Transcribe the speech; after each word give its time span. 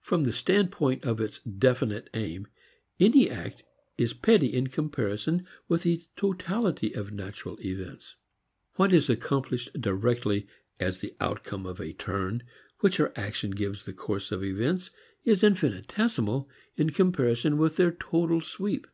From 0.00 0.24
the 0.24 0.32
standpoint 0.32 1.04
of 1.04 1.20
its 1.20 1.40
definite 1.40 2.08
aim 2.14 2.46
any 2.98 3.28
act 3.28 3.64
is 3.98 4.14
petty 4.14 4.46
in 4.46 4.68
comparison 4.68 5.46
with 5.68 5.82
the 5.82 6.06
totality 6.16 6.94
of 6.94 7.12
natural 7.12 7.58
events. 7.60 8.16
What 8.76 8.94
is 8.94 9.10
accomplished 9.10 9.78
directly 9.78 10.46
as 10.80 11.00
the 11.00 11.14
outcome 11.20 11.66
of 11.66 11.80
a 11.82 11.92
turn 11.92 12.44
which 12.80 12.98
our 12.98 13.12
action 13.14 13.50
gives 13.50 13.84
the 13.84 13.92
course 13.92 14.32
of 14.32 14.42
events 14.42 14.90
is 15.26 15.44
infinitesimal 15.44 16.48
in 16.78 16.88
comparison 16.88 17.58
with 17.58 17.76
their 17.76 17.92
total 17.92 18.40
sweep. 18.40 18.86